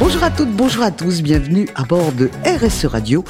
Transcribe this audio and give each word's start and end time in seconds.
Bonjour 0.00 0.24
à 0.24 0.30
toutes, 0.30 0.50
bonjour 0.50 0.82
à 0.82 0.90
tous, 0.90 1.20
bienvenue 1.20 1.68
à 1.74 1.84
bord 1.84 2.12
de 2.12 2.30
RSE 2.46 2.86
Radio. 2.86 3.22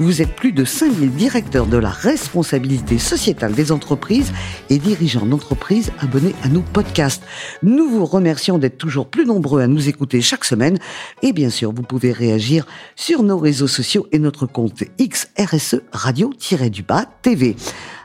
Vous 0.00 0.22
êtes 0.22 0.34
plus 0.34 0.50
de 0.50 0.64
5000 0.64 1.12
directeurs 1.12 1.66
de 1.66 1.76
la 1.76 1.88
responsabilité 1.88 2.98
sociétale 2.98 3.52
des 3.52 3.70
entreprises 3.70 4.32
et 4.68 4.78
dirigeants 4.78 5.24
d'entreprises 5.24 5.92
abonnés 6.00 6.34
à 6.42 6.48
nos 6.48 6.62
podcasts. 6.62 7.22
Nous 7.62 7.88
vous 7.88 8.04
remercions 8.04 8.58
d'être 8.58 8.76
toujours 8.76 9.06
plus 9.06 9.24
nombreux 9.24 9.62
à 9.62 9.68
nous 9.68 9.88
écouter 9.88 10.20
chaque 10.20 10.44
semaine 10.44 10.78
et 11.22 11.32
bien 11.32 11.48
sûr, 11.48 11.72
vous 11.72 11.84
pouvez 11.84 12.10
réagir 12.10 12.66
sur 12.96 13.22
nos 13.22 13.38
réseaux 13.38 13.68
sociaux 13.68 14.08
et 14.10 14.18
notre 14.18 14.46
compte 14.46 14.82
XRSE 14.98 15.82
Radio-du-Bas 15.92 17.04
TV. 17.22 17.54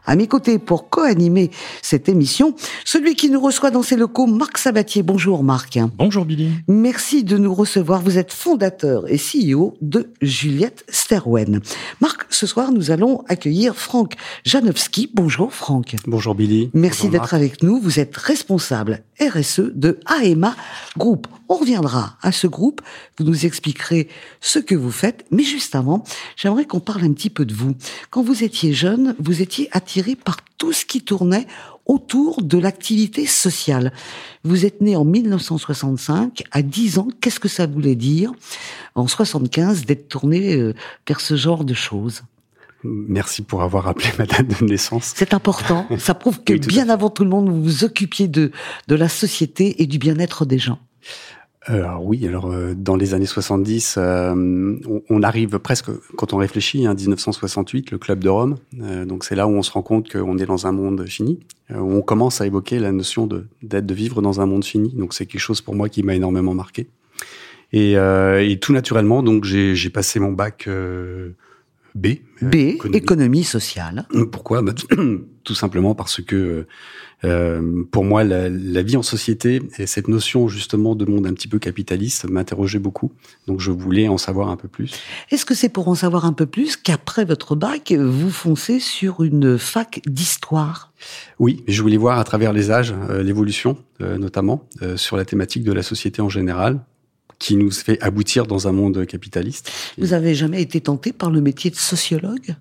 À 0.06 0.16
mes 0.16 0.28
côtés 0.28 0.58
pour 0.58 0.90
co-animer 0.90 1.52
cette 1.84 2.10
émission, 2.10 2.56
celui 2.86 3.16
qui 3.16 3.30
nous 3.30 3.40
reçoit 3.40 3.70
dans 3.70 3.84
ses 3.84 3.96
locaux, 3.96 4.26
Marc 4.26 4.58
Sabatier. 4.58 5.04
Bonjour 5.04 5.44
Marc. 5.44 5.78
Bonjour 5.98 6.26
Billy. 6.26 6.50
Merci 6.68 7.24
de 7.24 7.38
nous 7.38 7.54
recevoir. 7.54 8.02
Vous 8.02 8.18
êtes 8.18 8.34
fondateur 8.34 9.08
et 9.08 9.18
CEO 9.18 9.76
de 9.82 10.12
Juliette 10.22 10.84
Sterwen. 10.90 11.62
Marc, 12.02 12.26
ce 12.32 12.48
soir, 12.48 12.72
nous 12.72 12.90
allons 12.90 13.24
accueillir 13.28 13.76
Franck 13.76 14.16
Janowski. 14.44 15.12
Bonjour 15.14 15.54
Franck. 15.54 15.96
Bonjour 16.08 16.34
Billy. 16.34 16.72
Merci 16.74 17.10
d'être 17.10 17.36
avec 17.36 17.62
nous. 17.62 17.80
Vous 17.80 18.00
êtes 18.00 18.18
responsable 18.18 19.04
RSE 19.20 19.72
de 19.76 20.00
AEMA 20.10 20.56
Group. 20.98 21.28
On 21.48 21.56
reviendra 21.56 22.18
à 22.22 22.32
ce 22.32 22.48
groupe. 22.48 22.82
Vous 23.20 23.26
nous 23.26 23.46
expliquerez 23.46 24.08
ce 24.40 24.58
que 24.58 24.74
vous 24.74 24.90
faites. 24.90 25.26
Mais 25.30 25.44
juste 25.44 25.76
avant, 25.76 26.04
j'aimerais 26.38 26.66
qu'on 26.66 26.80
parle 26.80 27.04
un 27.04 27.14
petit 27.14 27.30
peu 27.30 27.46
de 27.46 27.54
vous. 27.54 27.76
Quand 28.10 28.24
vous 28.24 28.44
étiez 28.44 28.74
jeune, 28.74 29.16
vous 29.20 29.42
étiez 29.42 29.70
attiré 29.72 29.91
par 30.24 30.38
tout 30.58 30.74
ce 30.74 30.86
qui 30.86 31.02
tournait 31.02 31.48
autour 31.86 32.42
de 32.42 32.58
l'activité 32.58 33.26
sociale. 33.26 33.92
Vous 34.44 34.66
êtes 34.66 34.82
né 34.82 34.96
en 34.96 35.04
1965, 35.04 36.44
à 36.52 36.62
10 36.62 37.00
ans, 37.00 37.08
qu'est-ce 37.20 37.40
que 37.40 37.48
ça 37.48 37.68
voulait 37.68 37.96
dire 37.96 38.32
en 38.96 39.08
75 39.08 39.86
d'être 39.86 40.08
tourné 40.08 40.56
euh, 40.56 40.74
vers 41.08 41.20
ce 41.20 41.36
genre 41.36 41.66
de 41.66 41.74
choses? 41.74 42.24
Merci 42.84 43.44
pour 43.44 43.62
avoir 43.62 43.84
rappelé 43.84 44.08
ma 44.18 44.26
date 44.26 44.48
de 44.48 44.66
naissance. 44.66 45.14
C'est 45.16 45.34
important. 45.34 45.86
Ça 46.00 46.16
prouve 46.16 46.44
que 46.44 46.54
bien 46.54 46.90
avant 46.90 47.10
tout 47.10 47.24
le 47.24 47.30
monde, 47.30 47.50
vous 47.50 47.62
vous 47.62 47.84
occupiez 47.84 48.28
de, 48.28 48.52
de 48.88 48.96
la 48.96 49.08
société 49.08 49.84
et 49.84 49.86
du 49.86 50.00
bien-être 50.00 50.46
des 50.46 50.58
gens. 50.58 50.80
Alors 51.64 52.04
oui, 52.04 52.26
alors 52.26 52.52
euh, 52.52 52.74
dans 52.76 52.96
les 52.96 53.14
années 53.14 53.28
70, 53.28 53.96
euh, 53.98 54.76
on, 55.10 55.22
arrive 55.22 55.60
presque, 55.60 55.92
quand 56.18 56.34
on 56.34 56.38
réfléchit, 56.38 56.88
hein, 56.88 56.96
1968, 56.96 57.92
le 57.92 58.00
Club 58.00 58.24
de 58.24 58.30
Rome. 58.30 58.58
Euh, 58.82 59.06
donc 59.06 59.24
c'est 59.24 59.36
là 59.36 59.48
où 59.48 59.52
on 59.52 59.62
se 59.62 59.72
rend 59.72 59.84
compte 59.84 60.12
qu'on 60.12 60.40
est 60.40 60.48
dans 60.48 60.66
un 60.66 60.72
monde 60.72 61.06
fini. 61.08 61.40
où 61.70 61.94
on 61.94 62.02
commence 62.02 62.42
à 62.42 62.48
évoquer 62.48 62.80
la 62.80 62.92
notion 62.92 63.28
de 63.28 63.46
d'être, 63.62 63.86
de 63.86 63.94
vivre 63.94 64.24
dans 64.24 64.42
un 64.42 64.48
monde 64.48 64.66
fini. 64.66 64.90
Donc 64.96 65.14
c'est 65.14 65.28
quelque 65.28 65.42
chose 65.42 65.62
pour 65.62 65.76
moi 65.76 65.88
qui 65.88 66.02
m'a 66.02 66.16
énormément 66.16 66.56
marqué. 66.56 66.88
Et, 67.74 67.94
et 67.94 68.60
tout 68.60 68.74
naturellement, 68.74 69.24
donc 69.24 69.46
j'ai, 69.46 69.76
j'ai 69.76 69.90
passé 69.90 70.20
mon 70.20 70.34
bac 70.34 70.68
B. 71.96 72.20
B, 72.42 72.56
économie. 72.94 73.44
sociale. 73.44 74.08
Pourquoi? 74.32 74.62
Bah, 74.62 74.74
Tout 75.44 75.56
simplement 75.56 75.96
parce 75.96 76.22
que 76.22 76.68
euh, 77.24 77.84
pour 77.92 78.04
moi, 78.04 78.24
la, 78.24 78.50
la, 78.50 78.82
vie 78.82 78.98
en 78.98 79.02
société 79.02 79.62
et 79.78 79.88
cette 79.88 80.08
notion 80.08 80.48
justement 80.48 80.96
de 80.96 81.06
monde 81.06 81.26
un 81.26 81.34
petit 81.34 81.48
peu 81.48 81.58
capitaliste 81.58 82.30
m'interrogeait 82.30 82.80
beaucoup. 82.80 83.12
Donc 83.48 83.60
je 83.60 83.72
voulais 83.72 84.08
en 84.08 84.18
savoir 84.18 84.50
un 84.50 84.56
peu 84.56 84.68
plus. 84.68 84.92
Est-ce 85.32 85.46
que 85.46 85.56
c'est 85.56 85.70
pour 85.70 85.88
en 85.88 85.96
savoir 85.96 86.26
un 86.26 86.34
peu 86.34 86.46
plus 86.46 86.78
qu'après 86.78 87.26
votre 87.26 87.56
bac, 87.56 87.92
vous 87.92 88.30
foncez 88.30 88.80
sur 88.80 89.24
une 89.24 89.58
fac 89.58 90.02
d'histoire? 90.06 90.92
Oui, 91.40 91.64
je 91.68 91.82
voulais 91.82 91.98
voir 91.98 92.20
à 92.20 92.24
travers 92.24 92.54
les 92.54 92.70
âges 92.70 92.94
euh, 93.10 93.24
l'évolution, 93.24 93.78
euh, 94.02 94.18
notamment 94.18 94.68
sur 94.96 95.18
la 95.18 95.26
thématique 95.26 95.64
de 95.64 95.74
la 95.74 95.84
société 95.84 96.22
en 96.22 96.30
général, 96.30 96.82
qui 97.42 97.58
nous 97.58 97.72
fait 97.72 98.02
aboutir 98.04 98.46
dans 98.46 98.68
un 98.68 98.72
monde 98.72 99.04
capitaliste. 99.08 99.72
Vous 99.98 100.14
avez 100.14 100.36
jamais 100.36 100.62
été 100.62 100.80
tenté 100.80 101.12
par 101.12 101.32
le 101.32 101.42
métier 101.42 101.72
de 101.72 101.76
sociologue? 101.76 102.56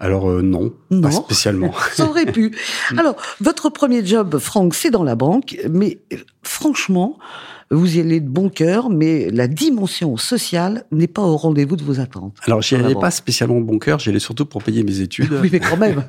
Alors 0.00 0.28
euh, 0.28 0.42
non, 0.42 0.72
pas 1.00 1.12
spécialement. 1.12 1.72
Ça 1.92 2.04
aurait 2.06 2.26
pu. 2.26 2.52
Alors, 2.98 3.14
votre 3.40 3.70
premier 3.70 4.04
job, 4.04 4.38
Franck, 4.38 4.74
c'est 4.74 4.90
dans 4.90 5.04
la 5.04 5.14
banque, 5.14 5.56
mais 5.70 6.00
euh, 6.12 6.16
franchement, 6.42 7.16
vous 7.70 7.96
y 7.96 8.00
allez 8.00 8.18
de 8.18 8.28
bon 8.28 8.48
cœur, 8.48 8.90
mais 8.90 9.30
la 9.30 9.46
dimension 9.46 10.16
sociale 10.16 10.84
n'est 10.90 11.06
pas 11.06 11.22
au 11.22 11.36
rendez-vous 11.36 11.76
de 11.76 11.84
vos 11.84 12.00
attentes. 12.00 12.36
Alors, 12.44 12.60
j'y 12.60 12.74
allais 12.74 12.96
pas 12.96 13.12
spécialement 13.12 13.60
de 13.60 13.64
bon 13.64 13.78
cœur, 13.78 14.00
j'y 14.00 14.10
allais 14.10 14.18
surtout 14.18 14.46
pour 14.46 14.64
payer 14.64 14.82
mes 14.82 14.98
études. 14.98 15.32
oui, 15.40 15.48
mais 15.52 15.60
quand 15.60 15.76
même. 15.76 16.02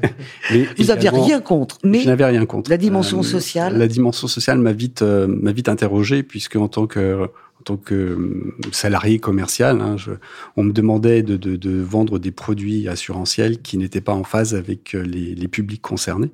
vous 0.78 0.86
n'aviez 0.86 1.10
rien 1.10 1.42
contre. 1.42 1.78
Mais 1.84 2.02
je 2.02 2.08
n'avais 2.08 2.26
rien 2.26 2.46
contre. 2.48 2.72
La 2.72 2.78
dimension 2.78 3.20
euh, 3.20 3.24
sociale. 3.24 3.78
La 3.78 3.88
dimension 3.88 4.28
sociale 4.28 4.58
m'a 4.58 4.74
vite, 4.74 5.04
m'a 5.04 5.52
vite 5.52 5.70
interrogé, 5.70 6.24
puisque 6.24 6.56
en 6.56 6.68
tant 6.68 6.88
que 6.88 7.30
tant 7.66 7.78
que 7.78 7.94
euh, 7.94 8.56
salarié 8.72 9.20
commercial, 9.20 9.82
hein, 9.82 9.98
on 10.56 10.64
me 10.64 10.72
demandait 10.72 11.24
de, 11.24 11.82
vendre 11.82 12.20
des 12.20 12.32
produits 12.32 12.88
assurantiels 12.88 13.62
qui 13.62 13.78
n'étaient 13.78 14.02
pas 14.02 14.14
en 14.14 14.24
phase 14.24 14.56
avec 14.56 14.96
euh, 14.96 15.02
les 15.04 15.48
publics 15.48 15.82
concernés. 15.82 16.32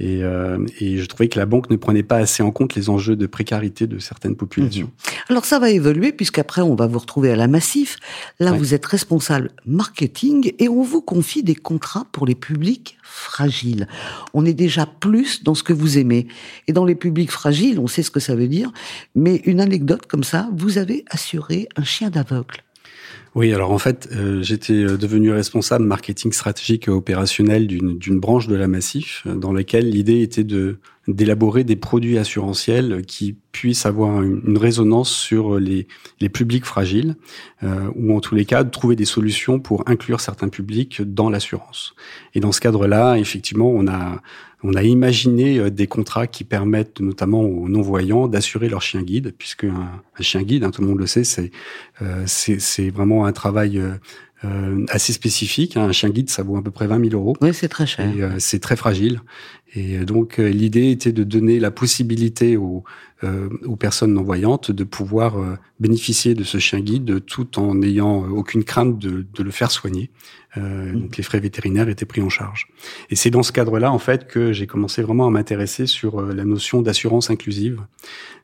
Et, 0.00 0.24
euh, 0.24 0.58
et, 0.80 0.96
je 0.96 1.04
trouvais 1.04 1.28
que 1.28 1.38
la 1.38 1.44
banque 1.44 1.68
ne 1.68 1.76
prenait 1.76 2.02
pas 2.02 2.16
assez 2.16 2.42
en 2.42 2.50
compte 2.50 2.74
les 2.74 2.88
enjeux 2.88 3.16
de 3.16 3.26
précarité 3.26 3.86
de 3.86 3.98
certaines 3.98 4.34
populations. 4.34 4.86
Mhm. 4.86 5.12
Alors 5.28 5.44
ça 5.44 5.58
va 5.58 5.70
évoluer 5.70 6.12
puisqu'après 6.12 6.62
on 6.62 6.74
va 6.74 6.86
vous 6.86 6.98
retrouver 6.98 7.30
à 7.30 7.36
la 7.36 7.48
Massif. 7.48 7.98
Là 8.38 8.52
vous 8.52 8.72
êtes 8.72 8.86
responsable 8.86 9.50
marketing 9.66 10.54
et 10.58 10.70
on 10.70 10.82
vous 10.82 11.02
confie 11.02 11.42
des 11.42 11.54
contrats 11.54 12.06
pour 12.12 12.26
les 12.26 12.34
publics 12.34 12.96
fragiles. 13.02 13.86
On 14.32 14.46
est 14.46 14.54
déjà 14.54 14.86
plus 14.86 15.44
dans 15.44 15.54
ce 15.54 15.62
que 15.62 15.74
vous 15.74 15.98
aimez. 15.98 16.28
Et 16.66 16.72
dans 16.72 16.86
les 16.86 16.94
publics 16.94 17.30
fragiles, 17.30 17.78
on 17.78 17.86
sait 17.86 18.02
ce 18.02 18.10
que 18.10 18.20
ça 18.20 18.34
veut 18.34 18.48
dire. 18.48 18.72
Mais 19.14 19.36
une 19.44 19.60
anecdote 19.60 20.06
comme 20.06 20.24
ça, 20.24 20.48
vous 20.56 20.78
avez 20.78 21.04
assuré 21.10 21.68
un 21.76 21.84
chien 21.84 22.08
d'aveugle. 22.08 22.62
Oui, 23.34 23.52
alors 23.52 23.70
en 23.70 23.78
fait, 23.78 24.08
euh, 24.12 24.42
j'étais 24.42 24.72
euh, 24.72 24.96
devenu 24.96 25.30
responsable 25.30 25.84
marketing 25.84 26.32
stratégique 26.32 26.88
et 26.88 26.90
opérationnel 26.90 27.66
d'une 27.68 28.20
branche 28.20 28.48
de 28.48 28.56
la 28.56 28.66
Massif, 28.66 29.22
euh, 29.26 29.36
dans 29.36 29.52
laquelle 29.52 29.88
l'idée 29.88 30.22
était 30.22 30.44
de 30.44 30.78
d'élaborer 31.14 31.64
des 31.64 31.76
produits 31.76 32.18
assurantiels 32.18 33.02
qui 33.06 33.36
puissent 33.52 33.86
avoir 33.86 34.22
une, 34.22 34.58
résonance 34.58 35.10
sur 35.10 35.58
les, 35.58 35.86
les 36.20 36.28
publics 36.28 36.64
fragiles, 36.64 37.16
euh, 37.62 37.90
ou 37.94 38.16
en 38.16 38.20
tous 38.20 38.34
les 38.34 38.44
cas 38.44 38.64
de 38.64 38.70
trouver 38.70 38.96
des 38.96 39.04
solutions 39.04 39.58
pour 39.58 39.88
inclure 39.88 40.20
certains 40.20 40.48
publics 40.48 41.02
dans 41.02 41.30
l'assurance. 41.30 41.94
Et 42.34 42.40
dans 42.40 42.52
ce 42.52 42.60
cadre-là, 42.60 43.16
effectivement, 43.16 43.70
on 43.70 43.86
a 43.88 44.20
on 44.62 44.74
a 44.74 44.82
imaginé 44.82 45.58
euh, 45.58 45.70
des 45.70 45.86
contrats 45.86 46.26
qui 46.26 46.44
permettent 46.44 47.00
notamment 47.00 47.40
aux 47.40 47.68
non-voyants 47.68 48.28
d'assurer 48.28 48.68
leur 48.68 48.82
chien 48.82 49.02
guide, 49.02 49.34
puisque 49.36 49.64
un, 49.64 50.02
chien 50.20 50.42
guide, 50.42 50.64
hein, 50.64 50.70
tout 50.70 50.82
le 50.82 50.88
monde 50.88 50.98
le 50.98 51.06
sait, 51.06 51.24
c'est 51.24 51.50
euh, 52.02 52.24
c'est 52.26 52.90
vraiment 52.90 53.24
un 53.24 53.32
travail 53.32 53.78
euh, 53.78 53.94
euh, 54.44 54.86
assez 54.88 55.12
spécifique. 55.12 55.76
Hein. 55.76 55.84
Un 55.84 55.92
chien 55.92 56.08
guide, 56.08 56.30
ça 56.30 56.42
vaut 56.42 56.56
à 56.56 56.62
peu 56.62 56.70
près 56.70 56.86
20 56.86 57.10
000 57.10 57.20
euros. 57.20 57.36
Oui, 57.42 57.52
c'est 57.52 57.68
très 57.68 57.86
cher. 57.86 58.10
Euh, 58.16 58.36
c'est 58.38 58.58
très 58.58 58.74
fragile. 58.74 59.20
Et 59.74 59.98
donc, 59.98 60.38
l'idée 60.38 60.90
était 60.90 61.12
de 61.12 61.22
donner 61.22 61.60
la 61.60 61.70
possibilité 61.70 62.56
aux, 62.56 62.82
aux 63.22 63.76
personnes 63.76 64.14
non-voyantes 64.14 64.70
de 64.70 64.82
pouvoir 64.82 65.36
bénéficier 65.78 66.34
de 66.34 66.44
ce 66.44 66.58
chien 66.58 66.80
guide 66.80 67.24
tout 67.24 67.58
en 67.58 67.74
n'ayant 67.74 68.28
aucune 68.28 68.64
crainte 68.64 68.98
de, 68.98 69.26
de, 69.32 69.42
le 69.42 69.50
faire 69.50 69.70
soigner. 69.70 70.10
Euh, 70.56 70.92
donc 70.92 71.16
les 71.16 71.22
frais 71.22 71.38
vétérinaires 71.38 71.88
étaient 71.88 72.06
pris 72.06 72.20
en 72.20 72.28
charge. 72.28 72.68
Et 73.08 73.16
c'est 73.16 73.30
dans 73.30 73.42
ce 73.42 73.52
cadre-là, 73.52 73.92
en 73.92 73.98
fait, 73.98 74.26
que 74.26 74.52
j'ai 74.52 74.66
commencé 74.66 75.02
vraiment 75.02 75.26
à 75.26 75.30
m'intéresser 75.30 75.86
sur 75.86 76.20
la 76.22 76.44
notion 76.44 76.82
d'assurance 76.82 77.30
inclusive. 77.30 77.80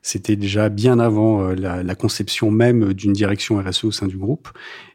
C'était 0.01 0.35
déjà 0.37 0.69
bien 0.69 0.99
avant 0.99 1.49
la, 1.49 1.83
la 1.83 1.95
conception 1.95 2.49
même 2.49 2.93
d'une 2.93 3.13
direction 3.13 3.61
RSE 3.61 3.83
au 3.83 3.91
sein 3.91 4.07
du 4.07 4.17
groupe. 4.17 4.49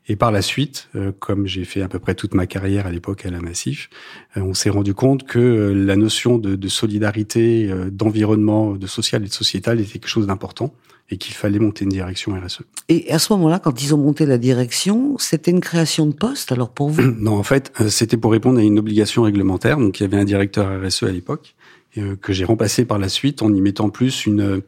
Et 0.09 0.17
par 0.17 0.33
la 0.33 0.43
suite, 0.43 0.89
euh, 0.97 1.13
comme 1.17 1.47
j'ai 1.47 1.65
fait 1.65 1.81
à 1.81 1.89
peu 1.89 2.01
près 2.01 2.15
toute 2.15 2.35
ma 2.35 2.47
carrière 2.47 2.87
à 2.87 2.91
l'époque 2.91 3.25
à 3.25 3.31
la 3.31 3.41
Massif, 3.41 3.89
euh, 4.37 4.41
on 4.41 4.53
s'est 4.53 4.71
rendu 4.71 4.95
compte 4.95 5.25
que 5.25 5.39
euh, 5.39 5.73
la 5.75 5.95
notion 5.95 6.22
de, 6.39 6.57
de 6.57 6.69
solidarité, 6.69 7.71
d'environnement, 7.91 8.73
de 8.73 8.87
social 8.87 9.23
et 9.23 9.29
de 9.29 9.33
sociétal 9.33 9.81
était 9.81 9.93
quelque 9.93 10.09
chose 10.09 10.27
d'important 10.27 10.73
et 11.11 11.19
qu'il 11.19 11.35
fallait 11.35 11.59
monter 11.59 11.85
une 11.85 11.91
direction 11.91 12.33
RSE. 12.33 12.63
Et 12.89 13.11
à 13.13 13.19
ce 13.19 13.33
moment-là, 13.35 13.59
quand 13.59 13.83
ils 13.83 13.95
ont 13.95 13.99
monté 13.99 14.25
la 14.25 14.39
direction, 14.39 15.17
c'était 15.19 15.51
une 15.51 15.61
création 15.61 16.07
de 16.07 16.15
poste 16.15 16.53
alors 16.53 16.71
pour 16.71 16.89
vous? 16.89 17.03
Non, 17.19 17.39
en 17.39 17.43
fait, 17.43 17.73
c'était 17.89 18.17
pour 18.17 18.33
répondre 18.33 18.59
à 18.59 18.63
une 18.63 18.79
obligation 18.79 19.23
réglementaire. 19.23 19.77
Donc 19.77 20.01
il 20.01 20.05
y 20.05 20.07
avait 20.07 20.17
un 20.17 20.25
directeur 20.25 20.81
RSE 20.83 21.03
à 21.05 21.13
l'époque 21.13 21.55
que 22.23 22.33
j'ai 22.33 22.45
remplacé 22.45 22.87
par 22.87 22.99
la 22.99 23.11
suite 23.11 23.43
en 23.43 23.53
y 23.53 23.61
mettant 23.61 23.91
plus 23.91 24.25
une 24.25 24.63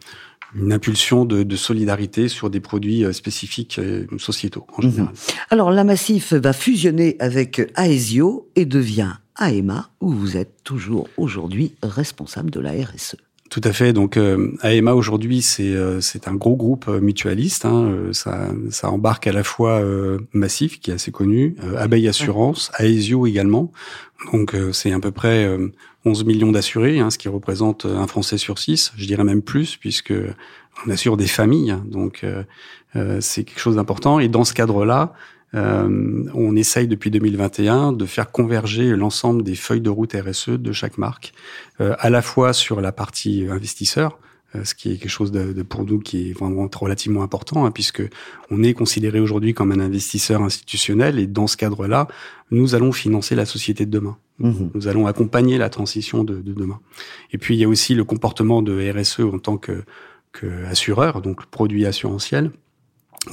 une 0.54 0.72
impulsion 0.72 1.24
de, 1.24 1.42
de, 1.42 1.56
solidarité 1.56 2.28
sur 2.28 2.50
des 2.50 2.60
produits 2.60 3.04
euh, 3.04 3.12
spécifiques 3.12 3.78
euh, 3.78 4.06
sociétaux 4.18 4.66
en 4.76 4.82
mhm. 4.82 4.90
général. 4.90 5.14
Alors 5.50 5.70
la 5.70 5.84
Massif 5.84 6.32
va 6.32 6.52
fusionner 6.52 7.16
avec 7.18 7.72
Aesio 7.76 8.48
et 8.56 8.64
devient 8.64 9.14
AEMA, 9.38 9.90
où 10.00 10.10
vous 10.10 10.36
êtes 10.36 10.62
toujours 10.62 11.08
aujourd'hui 11.16 11.74
responsable 11.82 12.50
de 12.50 12.60
la 12.60 12.72
RSE. 12.72 13.16
Tout 13.54 13.60
à 13.62 13.72
fait. 13.72 13.92
Donc 13.92 14.18
AEMA 14.64 14.94
aujourd'hui, 14.94 15.40
c'est 15.40 15.76
c'est 16.00 16.26
un 16.26 16.34
gros 16.34 16.56
groupe 16.56 16.88
mutualiste. 16.88 17.64
Hein. 17.66 18.08
Ça, 18.10 18.48
ça 18.70 18.90
embarque 18.90 19.28
à 19.28 19.32
la 19.32 19.44
fois 19.44 19.80
Massif, 20.32 20.80
qui 20.80 20.90
est 20.90 20.94
assez 20.94 21.12
connu, 21.12 21.54
Abeille 21.78 22.08
Assurance, 22.08 22.72
Aesio 22.80 23.28
également. 23.28 23.70
Donc 24.32 24.56
c'est 24.72 24.90
à 24.90 24.98
peu 24.98 25.12
près 25.12 25.48
11 26.04 26.24
millions 26.24 26.50
d'assurés, 26.50 26.98
hein, 26.98 27.10
ce 27.10 27.18
qui 27.18 27.28
représente 27.28 27.86
un 27.86 28.08
Français 28.08 28.38
sur 28.38 28.58
six. 28.58 28.92
Je 28.96 29.06
dirais 29.06 29.22
même 29.22 29.42
plus, 29.42 29.76
puisque 29.76 30.12
on 30.84 30.90
assure 30.90 31.16
des 31.16 31.28
familles. 31.28 31.76
Donc 31.86 32.26
c'est 33.20 33.44
quelque 33.44 33.60
chose 33.60 33.76
d'important. 33.76 34.18
Et 34.18 34.26
dans 34.26 34.42
ce 34.42 34.52
cadre-là, 34.52 35.12
euh, 35.54 36.24
on 36.34 36.56
essaye 36.56 36.88
depuis 36.88 37.10
2021 37.10 37.92
de 37.92 38.06
faire 38.06 38.30
converger 38.30 38.96
l'ensemble 38.96 39.42
des 39.42 39.54
feuilles 39.54 39.80
de 39.80 39.90
route 39.90 40.14
RSE 40.14 40.50
de 40.50 40.72
chaque 40.72 40.98
marque, 40.98 41.32
euh, 41.80 41.94
à 41.98 42.10
la 42.10 42.22
fois 42.22 42.52
sur 42.52 42.80
la 42.80 42.92
partie 42.92 43.46
investisseur, 43.48 44.18
euh, 44.56 44.64
ce 44.64 44.74
qui 44.74 44.92
est 44.92 44.96
quelque 44.96 45.10
chose 45.10 45.30
de, 45.30 45.62
pour 45.62 45.84
nous 45.84 46.00
qui 46.00 46.30
est 46.30 46.32
vraiment 46.32 46.68
relativement 46.74 47.22
important, 47.22 47.64
hein, 47.66 47.70
puisque 47.70 48.02
on 48.50 48.62
est 48.62 48.74
considéré 48.74 49.20
aujourd'hui 49.20 49.54
comme 49.54 49.70
un 49.70 49.80
investisseur 49.80 50.42
institutionnel, 50.42 51.18
et 51.18 51.26
dans 51.26 51.46
ce 51.46 51.56
cadre-là, 51.56 52.08
nous 52.50 52.74
allons 52.74 52.92
financer 52.92 53.34
la 53.34 53.46
société 53.46 53.86
de 53.86 53.90
demain. 53.90 54.16
Mmh. 54.40 54.52
Nous 54.74 54.88
allons 54.88 55.06
accompagner 55.06 55.58
la 55.58 55.70
transition 55.70 56.24
de, 56.24 56.40
de, 56.40 56.52
demain. 56.52 56.80
Et 57.32 57.38
puis 57.38 57.54
il 57.54 57.60
y 57.60 57.64
a 57.64 57.68
aussi 57.68 57.94
le 57.94 58.02
comportement 58.02 58.62
de 58.62 58.90
RSE 58.90 59.20
en 59.20 59.38
tant 59.38 59.56
que, 59.56 59.84
que 60.32 60.64
assureur, 60.64 61.22
donc 61.22 61.46
produit 61.46 61.86
assurantiel 61.86 62.50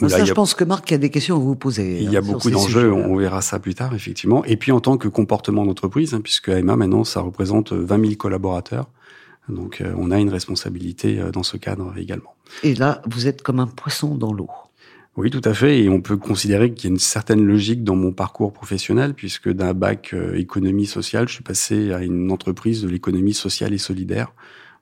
ça, 0.07 0.25
je 0.25 0.33
pense 0.33 0.53
que 0.53 0.63
Marc 0.63 0.91
a 0.91 0.97
des 0.97 1.09
questions 1.09 1.35
à 1.35 1.39
vous 1.39 1.55
poser. 1.55 2.01
Il 2.01 2.11
y 2.11 2.15
a 2.15 2.19
hein, 2.19 2.23
beaucoup 2.23 2.49
d'enjeux, 2.49 2.91
on 2.91 3.15
verra 3.15 3.41
ça 3.41 3.59
plus 3.59 3.75
tard, 3.75 3.93
effectivement. 3.93 4.43
Et 4.45 4.57
puis 4.57 4.71
en 4.71 4.79
tant 4.79 4.97
que 4.97 5.07
comportement 5.07 5.65
d'entreprise, 5.65 6.13
hein, 6.13 6.21
puisque 6.21 6.49
AMA 6.49 6.75
maintenant, 6.75 7.03
ça 7.03 7.21
représente 7.21 7.73
20 7.73 8.01
000 8.01 8.15
collaborateurs. 8.15 8.87
Donc 9.49 9.81
euh, 9.81 9.93
on 9.97 10.11
a 10.11 10.19
une 10.19 10.29
responsabilité 10.29 11.19
euh, 11.19 11.31
dans 11.31 11.43
ce 11.43 11.57
cadre 11.57 11.93
également. 11.97 12.35
Et 12.63 12.75
là, 12.75 13.01
vous 13.09 13.27
êtes 13.27 13.41
comme 13.41 13.59
un 13.59 13.67
poisson 13.67 14.15
dans 14.15 14.33
l'eau. 14.33 14.49
Oui, 15.17 15.29
tout 15.29 15.41
à 15.43 15.53
fait. 15.53 15.81
Et 15.81 15.89
on 15.89 15.99
peut 15.99 16.15
considérer 16.15 16.71
qu'il 16.71 16.89
y 16.89 16.91
a 16.91 16.93
une 16.93 16.99
certaine 16.99 17.45
logique 17.45 17.83
dans 17.83 17.95
mon 17.95 18.13
parcours 18.13 18.53
professionnel, 18.53 19.13
puisque 19.13 19.49
d'un 19.49 19.73
bac 19.73 20.11
euh, 20.13 20.35
économie 20.35 20.85
sociale, 20.85 21.27
je 21.27 21.33
suis 21.33 21.43
passé 21.43 21.91
à 21.91 22.01
une 22.01 22.31
entreprise 22.31 22.81
de 22.81 22.87
l'économie 22.87 23.33
sociale 23.33 23.73
et 23.73 23.77
solidaire 23.77 24.31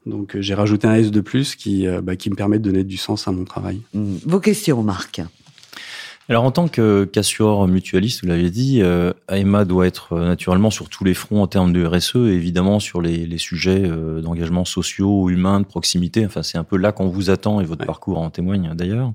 donc 0.10 0.36
euh, 0.36 0.42
j'ai 0.42 0.54
rajouté 0.54 0.88
un 0.88 0.96
S 0.96 1.12
de 1.12 1.22
plus 1.22 1.56
qui, 1.56 1.88
euh, 1.88 2.02
bah, 2.02 2.16
qui 2.16 2.30
me 2.30 2.36
permet 2.36 2.60
de 2.60 2.64
donner 2.64 2.84
du 2.84 2.98
sens 2.98 3.28
à 3.28 3.32
mon 3.32 3.46
travail. 3.46 3.82
Mmh. 3.94 4.16
Vos 4.26 4.40
questions, 4.40 4.82
Marc 4.84 5.22
alors 6.32 6.44
en 6.44 6.52
tant 6.52 6.68
que 6.68 7.06
qu'assureur 7.06 7.68
mutualiste, 7.68 8.22
vous 8.22 8.28
l'avez 8.28 8.52
dit, 8.52 8.84
euh, 8.84 9.14
AEMA 9.30 9.66
doit 9.66 9.88
être 9.88 10.16
naturellement 10.20 10.70
sur 10.70 10.88
tous 10.88 11.04
les 11.04 11.16
fronts 11.16 11.42
en 11.42 11.48
termes 11.48 11.74
de 11.74 11.84
RSE, 11.84 12.18
évidemment 12.18 12.80
sur 12.80 13.02
les, 13.02 13.26
les 13.26 13.40
sujets 13.40 13.90
d'engagement 14.22 14.64
sociaux, 14.64 15.32
humains, 15.32 15.60
de 15.60 15.66
proximité. 15.66 16.24
Enfin, 16.28 16.44
c'est 16.44 16.60
un 16.60 16.64
peu 16.64 16.78
là 16.78 16.92
qu'on 16.92 17.08
vous 17.08 17.32
attend 17.32 17.62
et 17.62 17.66
votre 17.66 17.84
parcours 17.84 18.20
en 18.20 18.30
témoigne 18.30 18.76
d'ailleurs. 18.76 19.12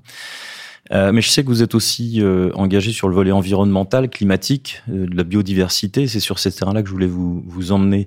Euh, 0.91 1.11
mais 1.11 1.21
je 1.21 1.29
sais 1.29 1.43
que 1.43 1.47
vous 1.47 1.63
êtes 1.63 1.73
aussi 1.73 2.21
euh, 2.21 2.51
engagé 2.53 2.91
sur 2.91 3.09
le 3.09 3.15
volet 3.15 3.31
environnemental, 3.31 4.09
climatique, 4.09 4.83
euh, 4.89 5.07
de 5.07 5.15
la 5.15 5.23
biodiversité. 5.23 6.07
C'est 6.07 6.19
sur 6.19 6.37
ces 6.37 6.51
terrains-là 6.51 6.83
que 6.83 6.87
je 6.87 6.93
voulais 6.93 7.07
vous, 7.07 7.71
emmener. 7.71 8.05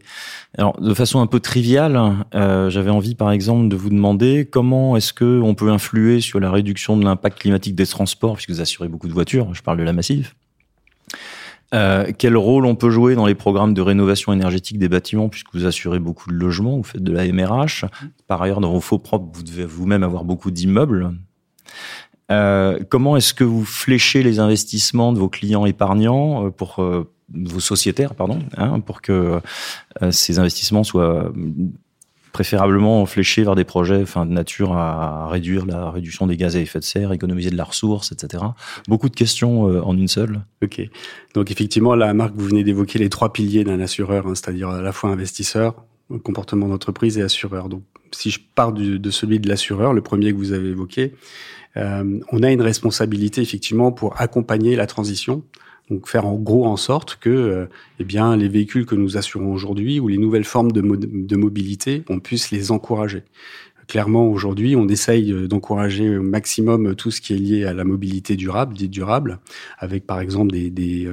Alors, 0.57 0.81
de 0.81 0.95
façon 0.95 1.21
un 1.21 1.27
peu 1.27 1.41
triviale, 1.41 2.01
j'avais 2.33 2.91
envie, 2.91 3.17
par 3.17 3.33
exemple, 3.33 3.69
de 3.69 3.77
vous 3.77 3.91
demander 3.91 4.49
comment 4.51 4.97
est-ce 4.97 5.13
que 5.13 5.41
on 5.43 5.55
peut 5.55 5.71
influer 5.71 6.21
sur 6.21 6.39
la 6.39 6.51
réduction 6.51 6.97
de 6.97 7.05
l'impact 7.05 7.41
climatique 7.41 7.75
des 7.75 7.87
transports, 7.87 8.35
puisque 8.35 8.51
vous 8.51 8.61
assurez 8.61 8.89
beaucoup 8.89 9.09
de 9.09 9.13
voitures. 9.13 9.53
Je 9.55 9.63
parle 9.63 9.79
de 9.79 9.83
la 9.83 9.93
massive. 9.93 10.35
quel 11.73 12.37
rôle 12.37 12.67
on 12.67 12.77
peut 12.77 12.91
jouer 12.91 13.17
dans 13.17 13.27
les 13.27 13.35
programmes 13.35 13.75
de 13.75 13.81
rénovation 13.81 14.33
énergétique 14.33 14.79
des 14.79 14.89
bâtiments, 14.89 15.29
puisque 15.29 15.53
vous 15.53 15.67
assurez 15.67 15.99
beaucoup 15.99 16.31
de 16.31 16.37
logements, 16.37 16.77
vous 16.77 16.85
faites 16.85 17.03
de 17.03 17.13
la 17.13 17.31
MRH. 17.33 17.85
Par 18.29 18.41
ailleurs, 18.41 18.61
dans 18.61 18.71
vos 18.71 18.81
faux 18.81 18.99
propres, 18.99 19.31
vous 19.33 19.43
devez 19.43 19.65
vous-même 19.65 20.05
avoir 20.05 20.25
beaucoup 20.25 20.53
d'immeubles. 20.53 21.11
Euh, 22.31 22.79
comment 22.89 23.17
est-ce 23.17 23.33
que 23.33 23.45
vous 23.45 23.65
fléchez 23.65 24.23
les 24.23 24.39
investissements 24.39 25.13
de 25.13 25.19
vos 25.19 25.29
clients 25.29 25.65
épargnants 25.65 26.47
euh, 26.47 26.51
pour 26.51 26.81
euh, 26.81 27.11
vos 27.33 27.61
sociétaires, 27.61 28.15
pardon, 28.15 28.41
hein, 28.57 28.81
pour 28.81 29.03
que 29.03 29.41
ces 30.11 30.39
investissements 30.39 30.83
soient 30.83 31.31
préférablement 32.33 33.05
fléchés 33.05 33.43
vers 33.43 33.55
des 33.55 33.65
projets 33.65 34.01
enfin, 34.01 34.25
de 34.25 34.31
nature 34.31 34.73
à 34.73 35.29
réduire 35.29 35.67
la 35.67 35.91
réduction 35.91 36.27
des 36.27 36.39
gaz 36.39 36.57
à 36.57 36.61
effet 36.61 36.79
de 36.79 36.85
serre, 36.85 37.13
économiser 37.13 37.51
de 37.51 37.57
la 37.57 37.65
ressource, 37.65 38.13
etc. 38.13 38.45
Beaucoup 38.87 39.11
de 39.11 39.15
questions 39.15 39.65
en 39.65 39.95
une 39.95 40.09
seule. 40.09 40.41
Ok. 40.63 40.81
Donc 41.35 41.51
effectivement, 41.51 41.95
la 41.95 42.15
marque, 42.15 42.35
vous 42.35 42.47
venez 42.47 42.65
d'évoquer 42.65 42.99
les 42.99 43.11
trois 43.11 43.31
piliers 43.31 43.65
d'un 43.65 43.81
assureur, 43.81 44.27
hein, 44.27 44.35
c'est-à-dire 44.35 44.71
à 44.71 44.81
la 44.81 44.93
fois 44.93 45.11
investisseur, 45.11 45.85
comportement 46.25 46.67
d'entreprise 46.67 47.19
et 47.19 47.23
assureur. 47.23 47.69
Donc 47.69 47.83
si 48.13 48.31
je 48.31 48.41
pars 48.55 48.73
de 48.73 49.11
celui 49.11 49.39
de 49.39 49.51
l'assureur, 49.51 49.93
le 49.93 50.01
premier 50.01 50.33
que 50.33 50.39
vous 50.39 50.53
avez 50.53 50.69
évoqué, 50.71 51.13
euh, 51.79 52.21
on 52.33 52.43
a 52.43 52.51
une 52.51 52.63
responsabilité 52.63 53.41
effectivement 53.41 53.93
pour 53.93 54.21
accompagner 54.21 54.77
la 54.77 54.87
transition. 54.87 55.43
Donc 55.91 56.07
faire 56.07 56.27
en 56.27 56.35
gros 56.35 56.67
en 56.67 56.77
sorte 56.77 57.17
que 57.17 57.31
euh, 57.31 57.67
eh 57.99 58.05
bien 58.05 58.37
les 58.37 58.49
véhicules 58.49 58.85
que 58.85 58.95
nous 58.95 59.17
assurons 59.17 59.53
aujourd'hui 59.53 60.01
ou 60.01 60.09
les 60.09 60.19
nouvelles 60.19 60.45
formes 60.45 60.71
de, 60.71 61.37
mobilité, 61.37 62.05
on 62.11 62.21
puisse 62.21 62.51
les 62.51 62.71
encourager 62.71 63.23
clairement 63.87 64.29
aujourd'hui, 64.29 64.77
on 64.77 64.87
essaye 64.87 65.33
euh, 65.33 65.49
d'encourager 65.49 66.19
au 66.19 66.23
maximum 66.23 66.95
tout 66.95 67.11
ce 67.11 67.23
qui 67.23 67.33
est 67.33 67.39
lié 67.39 67.65
à 67.65 67.73
la 67.73 67.85
mobilité 67.85 68.37
durable, 68.37 68.75
dit 68.75 68.91
durable, 68.91 69.39
avec 69.79 70.07
par 70.07 70.21
exemple 70.21 70.53
des, 70.53 70.69
des, 70.69 71.09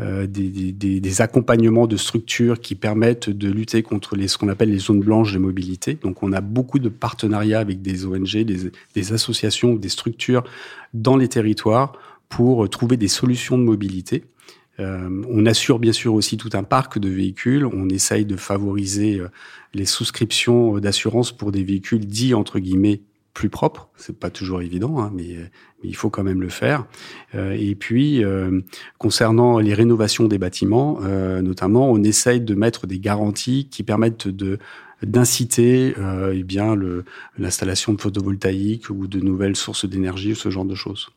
des, 0.00 0.72
des, 0.72 1.00
des, 1.00 1.20
accompagnements 1.20 1.86
de 1.86 1.96
structures 1.96 2.60
qui 2.60 2.74
permettent 2.74 3.28
de 3.28 3.50
lutter 3.50 3.82
contre 3.82 4.16
les, 4.16 4.28
ce 4.28 4.38
qu'on 4.38 4.48
appelle 4.48 4.70
les 4.70 4.78
zones 4.78 5.00
blanches 5.00 5.32
de 5.32 5.38
mobilité. 5.38 5.94
Donc 5.94 6.22
on 6.22 6.32
a 6.32 6.40
beaucoup 6.40 6.78
de 6.78 6.88
partenariats 6.88 7.60
avec 7.60 7.82
des 7.82 8.06
ONG, 8.06 8.38
des, 8.38 8.70
des 8.94 9.12
associations, 9.12 9.74
des 9.74 9.88
structures 9.88 10.42
dans 10.94 11.16
les 11.16 11.28
territoires 11.28 11.92
pour 12.28 12.68
trouver 12.70 12.96
des 12.96 13.08
solutions 13.08 13.58
de 13.58 13.64
mobilité. 13.64 14.24
Euh, 14.80 15.22
on 15.28 15.44
assure 15.46 15.78
bien 15.78 15.92
sûr 15.92 16.14
aussi 16.14 16.36
tout 16.36 16.50
un 16.54 16.62
parc 16.62 16.98
de 16.98 17.08
véhicules. 17.08 17.66
On 17.66 17.88
essaye 17.88 18.24
de 18.24 18.36
favoriser 18.36 19.18
euh, 19.18 19.28
les 19.74 19.84
souscriptions 19.84 20.78
d'assurance 20.78 21.32
pour 21.32 21.52
des 21.52 21.62
véhicules 21.62 22.06
dits 22.06 22.34
entre 22.34 22.58
guillemets 22.58 23.02
plus 23.34 23.48
propres. 23.48 23.88
C'est 23.96 24.18
pas 24.18 24.30
toujours 24.30 24.62
évident, 24.62 25.00
hein, 25.00 25.10
mais 25.14 25.36
mais 25.82 25.88
il 25.88 25.96
faut 25.96 26.10
quand 26.10 26.22
même 26.22 26.40
le 26.40 26.48
faire. 26.48 26.86
Euh, 27.34 27.56
et 27.58 27.74
puis, 27.74 28.24
euh, 28.24 28.60
concernant 28.98 29.58
les 29.58 29.74
rénovations 29.74 30.26
des 30.26 30.38
bâtiments, 30.38 30.98
euh, 31.02 31.42
notamment, 31.42 31.90
on 31.90 32.02
essaye 32.02 32.40
de 32.40 32.54
mettre 32.54 32.86
des 32.86 32.98
garanties 32.98 33.68
qui 33.70 33.82
permettent 33.82 34.28
de 34.28 34.58
d'inciter 35.02 35.94
euh, 35.98 36.34
eh 36.36 36.42
bien 36.42 36.76
l'installation 37.38 37.94
de 37.94 38.00
photovoltaïque 38.02 38.90
ou 38.90 39.06
de 39.06 39.18
nouvelles 39.18 39.56
sources 39.56 39.88
d'énergie 39.88 40.32
ou 40.32 40.34
ce 40.34 40.50
genre 40.50 40.66
de 40.66 40.74
choses. 40.74 41.08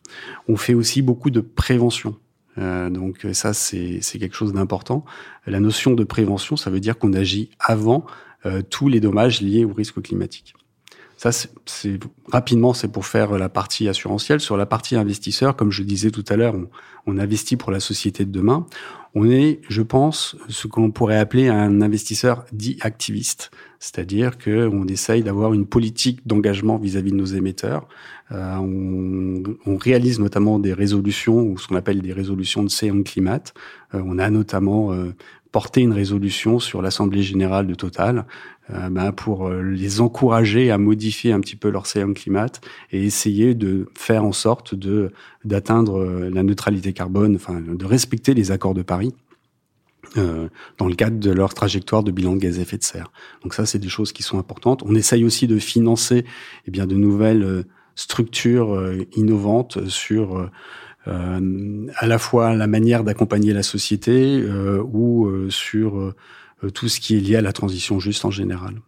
On 0.47 0.55
fait 0.55 0.73
aussi 0.73 1.01
beaucoup 1.01 1.29
de 1.29 1.41
prévention. 1.41 2.15
Euh, 2.57 2.89
donc 2.89 3.27
ça 3.33 3.51
c'est 3.53 3.99
c'est 4.01 4.19
quelque 4.19 4.37
chose 4.37 4.53
d'important. 4.53 5.03
La 5.47 5.59
notion 5.59 5.95
de 5.95 6.03
prévention, 6.05 6.55
ça 6.55 6.69
veut 6.69 6.79
dire 6.79 6.97
qu'on 6.97 7.11
agit 7.11 7.49
avant 7.59 8.05
euh, 8.45 8.61
tous 8.61 8.87
les 8.87 9.01
dommages 9.01 9.41
liés 9.41 9.65
au 9.65 9.73
risque 9.73 10.01
climatique. 10.01 10.53
Ça, 11.17 11.31
c'est 11.31 11.99
rapidement, 12.31 12.73
c'est 12.73 12.91
pour 12.91 13.05
faire 13.05 13.37
la 13.37 13.49
partie 13.49 13.87
assurantielle. 13.87 14.39
Sur 14.39 14.57
la 14.57 14.65
partie 14.65 14.95
investisseur, 14.95 15.55
comme 15.55 15.71
je 15.71 15.83
disais 15.83 16.11
tout 16.11 16.25
à 16.29 16.35
l'heure, 16.35 16.55
on, 16.55 16.67
on, 17.05 17.17
investit 17.17 17.55
pour 17.55 17.71
la 17.71 17.79
société 17.79 18.25
de 18.25 18.31
demain. 18.31 18.65
On 19.15 19.29
est, 19.29 19.61
je 19.69 19.83
pense, 19.83 20.35
ce 20.49 20.67
qu'on 20.67 20.91
pourrait 20.91 21.19
appeler 21.19 21.47
un 21.47 21.81
investisseur 21.81 22.45
dit 22.51 22.77
activiste, 22.81 23.51
c'est-à-dire 23.79 24.37
que 24.39 24.67
on 24.67 24.87
essaye 24.87 25.21
d'avoir 25.21 25.53
une 25.53 25.67
politique 25.67 26.25
d'engagement 26.25 26.77
vis-à-vis 26.77 27.11
de 27.11 27.17
nos 27.17 27.25
émetteurs. 27.25 27.87
Euh, 28.31 28.55
on, 28.55 29.43
on, 29.67 29.77
réalise 29.77 30.19
notamment 30.19 30.57
des 30.57 30.73
résolutions 30.73 31.43
ou 31.43 31.59
ce 31.59 31.67
qu'on 31.67 31.75
appelle 31.75 32.01
des 32.01 32.13
résolutions 32.13 32.63
de 32.63 32.91
en 32.91 33.03
climat. 33.03 33.43
Euh, 33.93 34.01
on 34.03 34.17
a 34.17 34.29
notamment 34.31 34.93
euh, 34.93 35.13
une 35.77 35.93
résolution 35.93 36.59
sur 36.59 36.81
l'Assemblée 36.81 37.21
générale 37.21 37.67
de 37.67 37.75
Total 37.75 38.25
euh, 38.69 38.89
ben 38.89 39.11
pour 39.11 39.47
euh, 39.47 39.61
les 39.61 39.99
encourager 39.99 40.71
à 40.71 40.77
modifier 40.77 41.33
un 41.33 41.41
petit 41.41 41.55
peu 41.55 41.69
leur 41.69 41.85
CM 41.85 42.13
climat 42.13 42.47
et 42.91 43.03
essayer 43.03 43.55
de 43.55 43.89
faire 43.95 44.23
en 44.23 44.31
sorte 44.31 44.73
de 44.73 45.11
d'atteindre 45.43 45.99
euh, 45.99 46.29
la 46.29 46.43
neutralité 46.43 46.93
carbone, 46.93 47.35
enfin 47.35 47.59
de 47.59 47.85
respecter 47.85 48.33
les 48.33 48.51
accords 48.51 48.73
de 48.73 48.83
Paris. 48.83 49.13
Euh, 50.17 50.47
dans 50.77 50.87
le 50.87 50.93
cadre 50.93 51.17
de 51.17 51.31
leur 51.31 51.55
trajectoire 51.55 52.03
de 52.03 52.11
bilan 52.11 52.33
de 52.33 52.39
gaz 52.39 52.59
à 52.59 52.61
effet 52.61 52.77
de 52.77 52.83
serre. 52.83 53.11
Donc 53.41 53.55
ça, 53.55 53.65
c'est 53.65 53.79
des 53.79 53.89
choses 53.89 54.11
qui 54.11 54.21
sont 54.21 54.37
importantes. 54.37 54.83
On 54.85 54.93
essaye 54.93 55.25
aussi 55.25 55.47
de 55.47 55.57
financer 55.57 56.23
eh 56.67 56.71
bien 56.71 56.85
de 56.85 56.93
nouvelles 56.93 57.65
structures 57.95 58.79
innovantes 59.15 59.87
sur 59.87 60.51
euh, 61.07 61.87
à 61.97 62.07
la 62.07 62.17
fois 62.17 62.55
la 62.55 62.67
manière 62.67 63.03
d'accompagner 63.03 63.51
la 63.51 63.63
société 63.63 64.41
euh, 64.41 64.81
ou 64.93 65.27
euh, 65.27 65.49
sur 65.49 66.13
tout 66.71 66.89
ce 66.89 66.99
qui 66.99 67.15
est 67.15 67.19
lié 67.19 67.35
à 67.35 67.41
la 67.41 67.53
transition 67.53 67.99
juste 67.99 68.25
en 68.25 68.31
général. 68.31 68.81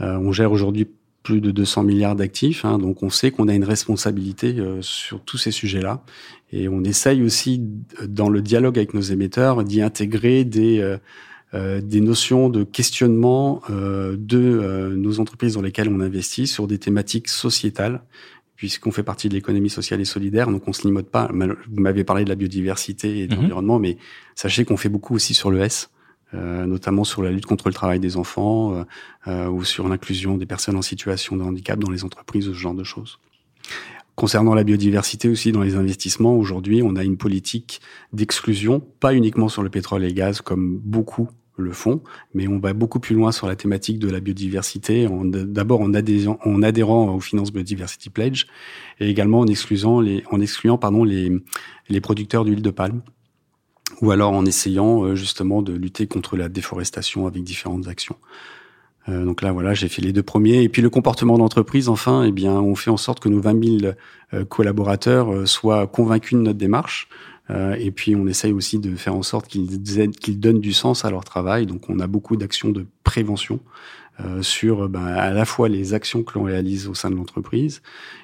on 0.00 0.32
gère 0.32 0.52
aujourd'hui 0.52 0.88
plus 1.22 1.40
de 1.40 1.50
200 1.50 1.82
milliards 1.82 2.14
d'actifs, 2.14 2.64
hein, 2.64 2.78
donc 2.78 3.02
on 3.02 3.10
sait 3.10 3.32
qu'on 3.32 3.48
a 3.48 3.54
une 3.54 3.64
responsabilité 3.64 4.56
sur 4.80 5.20
tous 5.22 5.38
ces 5.38 5.50
sujets-là, 5.50 6.04
et 6.52 6.68
on 6.68 6.84
essaye 6.84 7.22
aussi 7.22 7.60
dans 8.06 8.28
le 8.28 8.42
dialogue 8.42 8.78
avec 8.78 8.94
nos 8.94 9.00
émetteurs 9.00 9.64
d'y 9.64 9.82
intégrer 9.82 10.44
des 10.44 10.96
des 11.52 12.00
notions 12.00 12.50
de 12.50 12.64
questionnement 12.64 13.62
de 13.70 14.94
nos 14.94 15.20
entreprises 15.20 15.54
dans 15.54 15.62
lesquelles 15.62 15.88
on 15.88 16.00
investit 16.00 16.46
sur 16.46 16.66
des 16.66 16.78
thématiques 16.78 17.28
sociétales 17.28 18.02
puisqu'on 18.56 18.90
fait 18.90 19.02
partie 19.02 19.28
de 19.28 19.34
l'économie 19.34 19.70
sociale 19.70 20.00
et 20.00 20.04
solidaire, 20.04 20.50
donc 20.50 20.66
on 20.66 20.72
se 20.72 20.82
limite 20.82 21.10
pas. 21.10 21.30
Vous 21.30 21.80
m'avez 21.80 22.04
parlé 22.04 22.24
de 22.24 22.30
la 22.30 22.34
biodiversité 22.34 23.20
et 23.20 23.26
de 23.28 23.34
mhm. 23.34 23.42
l'environnement, 23.42 23.78
mais 23.78 23.98
sachez 24.34 24.64
qu'on 24.64 24.76
fait 24.76 24.88
beaucoup 24.88 25.14
aussi 25.14 25.34
sur 25.34 25.50
le 25.50 25.60
S, 25.60 25.90
euh, 25.90 25.95
notamment 26.32 27.04
sur 27.04 27.22
la 27.22 27.30
lutte 27.30 27.46
contre 27.46 27.68
le 27.68 27.74
travail 27.74 28.00
des 28.00 28.16
enfants 28.16 28.74
euh, 28.74 28.84
euh, 29.28 29.48
ou 29.48 29.64
sur 29.64 29.88
l'inclusion 29.88 30.36
des 30.36 30.46
personnes 30.46 30.76
en 30.76 30.82
situation 30.82 31.36
de 31.36 31.42
handicap 31.42 31.78
dans 31.78 31.90
les 31.90 32.04
entreprises, 32.04 32.46
ce 32.46 32.52
genre 32.52 32.74
de 32.74 32.84
choses. 32.84 33.18
Concernant 34.16 34.54
la 34.54 34.64
biodiversité 34.64 35.28
aussi 35.28 35.52
dans 35.52 35.62
les 35.62 35.76
investissements, 35.76 36.36
aujourd'hui, 36.36 36.82
on 36.82 36.96
a 36.96 37.04
une 37.04 37.16
politique 37.16 37.80
d'exclusion, 38.12 38.80
pas 38.80 39.14
uniquement 39.14 39.48
sur 39.48 39.62
le 39.62 39.68
pétrole 39.68 40.04
et 40.04 40.08
le 40.08 40.14
gaz 40.14 40.40
comme 40.40 40.78
beaucoup 40.78 41.28
le 41.58 41.72
font, 41.72 42.02
mais 42.34 42.48
on 42.48 42.58
va 42.58 42.72
beaucoup 42.72 43.00
plus 43.00 43.14
loin 43.14 43.32
sur 43.32 43.46
la 43.46 43.56
thématique 43.56 43.98
de 43.98 44.08
la 44.08 44.20
biodiversité, 44.20 45.08
d'abord 45.24 45.80
en, 45.80 45.94
adhérant, 45.94 46.38
en 46.44 46.62
adhérant 46.62 47.14
au 47.14 47.20
Finance 47.20 47.52
Biodiversity 47.52 48.10
Pledge, 48.10 48.46
et 49.00 49.08
également 49.08 49.40
en 49.40 50.00
les, 50.00 50.22
en 50.30 50.40
excluant 50.40 50.78
pardon 50.78 51.04
les, 51.04 51.30
les 51.88 52.00
producteurs 52.00 52.44
d'huile 52.44 52.62
de 52.62 52.70
palme, 52.70 53.02
ou 54.00 54.10
alors 54.10 54.32
en 54.32 54.44
essayant 54.44 55.04
euh, 55.04 55.14
justement 55.14 55.62
de 55.62 55.72
lutter 55.72 56.06
contre 56.06 56.36
la 56.36 56.48
déforestation 56.48 57.26
avec 57.26 57.42
différentes 57.44 57.88
actions. 57.88 58.16
Euh, 59.08 59.24
donc 59.24 59.42
là, 59.42 59.52
voilà, 59.52 59.74
j'ai 59.74 59.88
fait 59.88 60.02
les 60.02 60.12
deux 60.12 60.22
premiers. 60.22 60.62
Et 60.62 60.68
puis 60.68 60.82
le 60.82 60.90
comportement 60.90 61.38
d'entreprise, 61.38 61.88
enfin, 61.88 62.24
eh 62.24 62.32
bien, 62.32 62.52
on 62.52 62.74
fait 62.74 62.90
en 62.90 62.96
sorte 62.96 63.20
que 63.20 63.28
nos 63.28 63.40
20 63.40 63.80
000 63.80 63.92
euh, 64.34 64.44
collaborateurs 64.44 65.46
soient 65.48 65.86
convaincus 65.86 66.32
de 66.32 66.42
notre 66.42 66.58
démarche. 66.58 67.08
Euh, 67.50 67.76
et 67.78 67.90
puis 67.90 68.16
on 68.16 68.26
essaye 68.26 68.52
aussi 68.52 68.78
de 68.78 68.96
faire 68.96 69.14
en 69.14 69.22
sorte 69.22 69.46
qu'ils 69.46 69.80
qu'ils 70.18 70.40
donnent 70.40 70.60
du 70.60 70.72
sens 70.72 71.04
à 71.04 71.10
leur 71.10 71.24
travail. 71.24 71.66
Donc 71.66 71.88
on 71.88 72.00
a 72.00 72.06
beaucoup 72.06 72.36
d'actions 72.36 72.70
de 72.70 72.86
prévention 73.04 73.60
euh, 74.20 74.42
sur 74.42 74.88
ben, 74.88 75.04
à 75.04 75.32
la 75.32 75.44
fois 75.44 75.68
les 75.68 75.94
actions 75.94 76.24
que 76.24 76.38
l'on 76.38 76.44
réalise 76.44 76.88
au 76.88 76.94
sein 76.94 77.10
de 77.10 77.16
l'entreprise, 77.16 77.82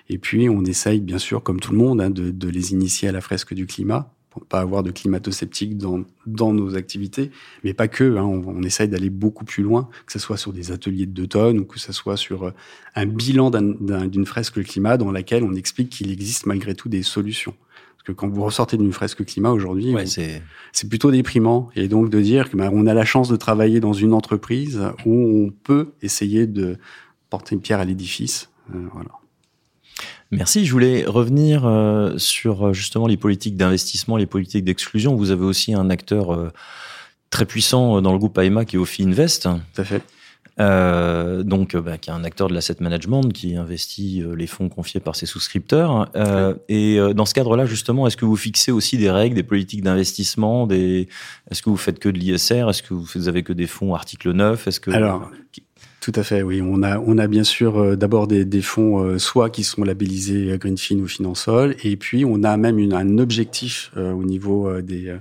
et 0.09 0.19
puis 0.19 0.49
on 0.49 0.65
essaye 0.65 1.01
bien 1.01 1.19
sûr, 1.19 1.43
comme 1.43 1.61
tout 1.61 1.73
le 1.73 1.79
monde, 1.79 2.01
hein, 2.01 2.11
de, 2.11 2.31
de, 2.31 2.49
les 2.49 2.73
initier 2.73 3.09
à 3.09 3.13
la 3.13 3.21
fresque 3.21 3.53
du 3.55 3.67
climat 3.67 4.11
pour 4.33 4.47
pas 4.47 4.61
avoir 4.61 4.83
de 4.83 4.91
climato-sceptique 4.91 5.77
dans, 5.77 6.05
dans 6.25 6.55
nos 6.55 6.75
activités, 6.75 7.31
mais 7.65 7.75
pas 7.75 7.87
que. 7.87 8.17
Hein, 8.17 8.23
on, 8.23 8.43
on, 8.47 8.63
essaye 8.63 8.89
d'aller 8.89 9.11
beaucoup 9.11 9.45
plus 9.45 9.63
loin, 9.63 9.89
que 10.07 10.13
ce 10.13 10.19
soit 10.19 10.39
sur 10.39 10.55
des 10.55 10.73
ateliers 10.73 11.05
de 11.05 11.13
deux 11.13 11.27
tonnes 11.27 11.59
ou 11.59 11.65
que 11.67 11.79
ce 11.79 11.93
soit 11.93 12.17
sur 12.17 12.45
euh, 12.45 12.51
un 12.95 13.05
bilan 13.05 13.51
d'une 13.51 14.25
fresque 14.25 14.63
climat 14.63 14.97
dans 14.97 15.13
laquelle 15.13 15.45
on 15.45 15.55
explique 15.55 15.91
qu'il 15.91 16.11
existe 16.11 16.47
malgré 16.47 16.75
tout 16.75 16.89
des 16.89 17.03
solutions. 17.03 17.55
Parce 17.93 18.05
que 18.07 18.13
quand 18.13 18.29
vous 18.29 18.43
ressortez 18.43 18.79
d'une 18.79 18.93
fresque 18.93 19.25
climat 19.25 19.51
aujourd'hui, 19.51 19.95
c'est 20.07 20.89
plutôt 20.89 21.11
déprimant. 21.11 21.69
Et 21.77 21.87
donc 21.87 22.09
de 22.09 22.21
dire 22.21 22.51
que 22.51 22.57
ben, 22.57 22.71
on 22.73 22.87
a 22.87 22.95
la 22.95 23.05
chance 23.05 23.29
de 23.29 23.37
travailler 23.37 23.81
dans 23.81 23.93
une 23.93 24.15
entreprise 24.15 24.81
où 25.05 25.47
on 25.47 25.51
peut 25.51 25.93
essayer 26.01 26.47
de 26.47 26.79
porter 27.31 27.55
une 27.55 27.61
pierre 27.61 27.81
à 27.81 27.85
l'édifice. 27.85 28.51
Euh, 28.75 28.79
voilà. 28.93 29.11
Merci. 30.31 30.65
Je 30.65 30.73
voulais 30.73 31.05
revenir 31.05 31.67
euh, 31.67 32.17
sur 32.19 32.69
euh, 32.69 32.73
justement 32.73 33.07
les 33.07 33.17
politiques 33.17 33.57
d'investissement, 33.57 34.17
les 34.17 34.27
politiques 34.27 34.65
d'exclusion. 34.65 35.15
Vous 35.15 35.31
avez 35.31 35.45
aussi 35.45 35.75
un 35.75 35.91
acteur 35.91 36.53
très 37.31 37.45
puissant 37.45 38.01
dans 38.01 38.13
le 38.13 38.19
groupe 38.19 38.39
AEMA 38.39 38.65
qui 38.65 38.77
est 38.77 38.79
Ophi 38.79 39.05
Invest. 39.05 39.43
Tout 39.43 39.81
à 39.81 39.85
fait. 39.85 40.03
Euh, 40.61 41.43
donc, 41.43 41.77
bah, 41.77 41.99
qui 41.99 42.11
est 42.11 42.13
un 42.13 42.25
acteur 42.25 42.49
de 42.49 42.55
l'asset 42.55 42.77
management 42.81 43.23
qui 43.33 43.57
investit 43.57 44.23
euh, 44.23 44.35
les 44.35 44.47
fonds 44.47 44.69
confiés 44.69 45.01
par 45.01 45.17
ses 45.17 45.27
souscripteurs. 45.27 46.11
Euh, 46.15 46.55
Et 46.69 46.99
euh, 46.99 47.15
dans 47.15 47.25
ce 47.25 47.35
cadre-là, 47.35 47.65
justement, 47.65 48.07
est-ce 48.07 48.17
que 48.17 48.25
vous 48.25 48.37
fixez 48.37 48.71
aussi 48.71 48.99
des 48.99 49.11
règles, 49.11 49.35
des 49.35 49.43
politiques 49.43 49.83
d'investissement 49.83 50.67
des... 50.67 51.09
Est-ce 51.51 51.63
que 51.63 51.71
vous 51.71 51.77
faites 51.77 51.99
que 51.99 52.09
de 52.09 52.19
l'ISR 52.19 52.69
Est-ce 52.69 52.83
que 52.83 52.95
vous 52.95 53.29
avez 53.29 53.43
que 53.43 53.53
des 53.53 53.67
fonds 53.67 53.95
article 53.95 54.33
9 54.33 54.69
Est-ce 54.69 54.81
que 54.81 54.91
alors 54.91 55.31
tout 56.03 56.13
à 56.15 56.23
fait, 56.23 56.43
oui. 56.43 56.61
On 56.61 56.83
a, 56.83 56.99
on 56.99 57.17
a 57.17 57.27
bien 57.29 57.45
sûr 57.45 57.97
d'abord 57.97 58.27
des, 58.27 58.45
des 58.45 58.61
fonds 58.61 59.19
soit 59.19 59.49
qui 59.49 59.65
sont 59.65 59.85
labellisés 59.85 60.59
Greenfin 60.59 60.99
ou 60.99 61.07
Finansol, 61.07 61.77
et 61.83 61.97
puis 61.97 62.25
on 62.25 62.43
a 62.43 62.57
même 62.59 62.79
une, 62.79 62.93
un 62.93 63.19
objectif 63.19 63.91
au 63.97 64.25
niveau 64.25 64.83
des 64.83 65.15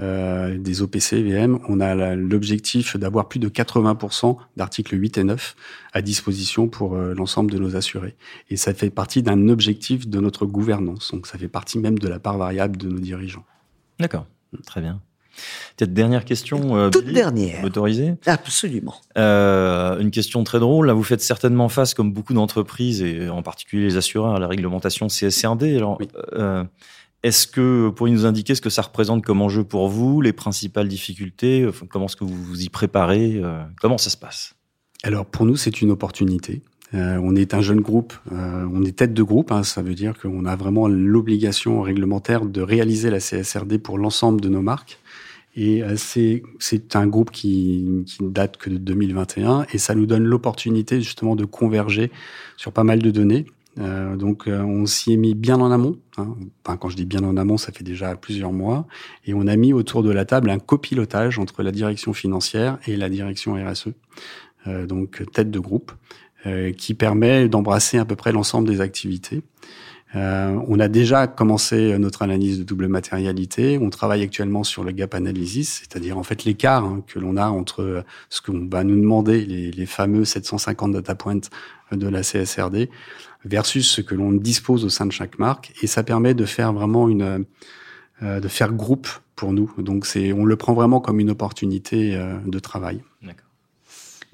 euh, 0.00 0.58
des 0.58 0.82
OPC 0.82 1.22
VM, 1.22 1.60
on 1.68 1.78
a 1.78 2.16
l'objectif 2.16 2.96
d'avoir 2.96 3.28
plus 3.28 3.38
de 3.38 3.48
80% 3.48 4.36
d'articles 4.56 5.00
8 5.00 5.18
et 5.18 5.24
9 5.24 5.54
à 5.92 6.02
disposition 6.02 6.66
pour 6.66 6.96
euh, 6.96 7.14
l'ensemble 7.14 7.52
de 7.52 7.58
nos 7.58 7.76
assurés. 7.76 8.16
Et 8.50 8.56
ça 8.56 8.74
fait 8.74 8.90
partie 8.90 9.22
d'un 9.22 9.48
objectif 9.48 10.08
de 10.08 10.18
notre 10.18 10.46
gouvernance. 10.46 11.12
Donc 11.12 11.28
ça 11.28 11.38
fait 11.38 11.48
partie 11.48 11.78
même 11.78 11.98
de 11.98 12.08
la 12.08 12.18
part 12.18 12.38
variable 12.38 12.76
de 12.76 12.88
nos 12.88 12.98
dirigeants. 12.98 13.44
D'accord, 14.00 14.26
très 14.66 14.80
bien. 14.80 15.00
Peut-être 15.76 15.92
dernière 15.92 16.24
question. 16.24 16.76
Euh, 16.76 16.90
Toute 16.90 17.06
dernière. 17.06 17.64
Autorisée 17.64 18.14
Absolument. 18.26 18.94
Euh, 19.18 19.98
une 19.98 20.10
question 20.10 20.44
très 20.44 20.60
drôle. 20.60 20.86
Là, 20.86 20.92
vous 20.92 21.02
faites 21.02 21.20
certainement 21.20 21.68
face, 21.68 21.94
comme 21.94 22.12
beaucoup 22.12 22.34
d'entreprises, 22.34 23.02
et 23.02 23.28
en 23.28 23.42
particulier 23.42 23.84
les 23.84 23.96
assureurs, 23.96 24.36
à 24.36 24.38
la 24.38 24.48
réglementation 24.48 25.08
CSRD. 25.08 25.76
Alors, 25.76 25.98
euh, 26.34 26.64
est-ce 27.24 27.46
que 27.46 27.86
vous 27.86 27.92
pourriez 27.92 28.12
nous 28.12 28.26
indiquer 28.26 28.54
ce 28.54 28.60
que 28.60 28.68
ça 28.68 28.82
représente 28.82 29.24
comme 29.24 29.40
enjeu 29.40 29.64
pour 29.64 29.88
vous, 29.88 30.20
les 30.20 30.34
principales 30.34 30.88
difficultés, 30.88 31.66
comment 31.88 32.04
est-ce 32.04 32.16
que 32.16 32.24
vous 32.24 32.44
vous 32.44 32.62
y 32.62 32.68
préparez, 32.68 33.40
euh, 33.42 33.62
comment 33.80 33.96
ça 33.96 34.10
se 34.10 34.18
passe? 34.18 34.54
Alors 35.02 35.24
pour 35.24 35.46
nous, 35.46 35.56
c'est 35.56 35.80
une 35.80 35.90
opportunité. 35.90 36.60
Euh, 36.92 37.18
on 37.22 37.34
est 37.34 37.54
un 37.54 37.62
jeune 37.62 37.80
groupe, 37.80 38.12
euh, 38.30 38.68
on 38.70 38.84
est 38.84 38.96
tête 38.96 39.14
de 39.14 39.22
groupe, 39.22 39.52
hein, 39.52 39.62
ça 39.62 39.80
veut 39.80 39.94
dire 39.94 40.18
qu'on 40.18 40.44
a 40.44 40.54
vraiment 40.54 40.86
l'obligation 40.86 41.80
réglementaire 41.80 42.44
de 42.44 42.60
réaliser 42.60 43.08
la 43.08 43.20
CSRD 43.20 43.78
pour 43.78 43.96
l'ensemble 43.96 44.42
de 44.42 44.50
nos 44.50 44.62
marques. 44.62 44.98
Et 45.56 45.82
c'est 45.96 46.42
un 46.94 47.06
groupe 47.06 47.30
qui, 47.30 48.02
qui 48.06 48.18
date 48.22 48.56
que 48.56 48.70
de 48.70 48.76
2021 48.76 49.66
et 49.72 49.78
ça 49.78 49.94
nous 49.94 50.06
donne 50.06 50.24
l'opportunité 50.24 51.00
justement 51.00 51.36
de 51.36 51.44
converger 51.44 52.10
sur 52.56 52.72
pas 52.72 52.82
mal 52.82 53.00
de 53.00 53.10
données 53.12 53.46
euh, 53.80 54.16
donc 54.16 54.46
euh, 54.46 54.62
on 54.62 54.86
s'y 54.86 55.12
est 55.12 55.16
mis 55.16 55.34
bien 55.34 55.60
en 55.60 55.70
amont. 55.70 55.98
Hein. 56.16 56.36
Enfin, 56.64 56.76
quand 56.76 56.88
je 56.88 56.96
dis 56.96 57.06
bien 57.06 57.22
en 57.24 57.36
amont, 57.36 57.56
ça 57.56 57.72
fait 57.72 57.84
déjà 57.84 58.14
plusieurs 58.16 58.52
mois. 58.52 58.86
Et 59.26 59.34
on 59.34 59.46
a 59.46 59.56
mis 59.56 59.72
autour 59.72 60.02
de 60.02 60.10
la 60.10 60.24
table 60.24 60.50
un 60.50 60.58
copilotage 60.58 61.38
entre 61.38 61.62
la 61.62 61.72
direction 61.72 62.12
financière 62.12 62.78
et 62.86 62.96
la 62.96 63.08
direction 63.08 63.54
RSE, 63.54 63.88
euh, 64.66 64.86
donc 64.86 65.22
tête 65.32 65.50
de 65.50 65.58
groupe, 65.58 65.92
euh, 66.46 66.72
qui 66.72 66.94
permet 66.94 67.48
d'embrasser 67.48 67.98
à 67.98 68.04
peu 68.04 68.16
près 68.16 68.32
l'ensemble 68.32 68.68
des 68.68 68.80
activités. 68.80 69.42
Euh, 70.16 70.58
on 70.68 70.78
a 70.78 70.88
déjà 70.88 71.26
commencé 71.26 71.98
notre 71.98 72.22
analyse 72.22 72.58
de 72.58 72.64
double 72.64 72.88
matérialité. 72.88 73.78
On 73.80 73.90
travaille 73.90 74.22
actuellement 74.22 74.62
sur 74.62 74.84
le 74.84 74.92
gap 74.92 75.14
analysis, 75.14 75.80
c'est-à-dire 75.80 76.18
en 76.18 76.22
fait 76.22 76.44
l'écart 76.44 76.84
hein, 76.84 77.02
que 77.06 77.18
l'on 77.18 77.36
a 77.36 77.46
entre 77.46 78.04
ce 78.28 78.40
qu'on 78.40 78.68
va 78.70 78.84
nous 78.84 78.96
demander, 78.96 79.44
les, 79.44 79.86
fameux 79.86 80.24
750 80.24 80.92
data 80.92 81.14
points 81.14 81.40
de 81.92 82.08
la 82.08 82.22
CSRD, 82.22 82.90
versus 83.44 83.90
ce 83.90 84.00
que 84.00 84.14
l'on 84.14 84.32
dispose 84.32 84.84
au 84.84 84.88
sein 84.88 85.06
de 85.06 85.12
chaque 85.12 85.38
marque. 85.38 85.72
Et 85.82 85.86
ça 85.86 86.02
permet 86.02 86.34
de 86.34 86.44
faire 86.44 86.72
vraiment 86.72 87.08
une, 87.08 87.44
euh, 88.22 88.38
de 88.38 88.48
faire 88.48 88.72
groupe 88.72 89.08
pour 89.34 89.52
nous. 89.52 89.72
Donc 89.78 90.06
c'est, 90.06 90.32
on 90.32 90.44
le 90.44 90.54
prend 90.56 90.72
vraiment 90.72 91.00
comme 91.00 91.18
une 91.18 91.30
opportunité 91.30 92.14
euh, 92.14 92.36
de 92.46 92.58
travail. 92.60 93.02